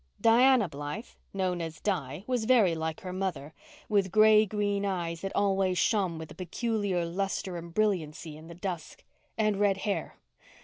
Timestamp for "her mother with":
3.01-4.11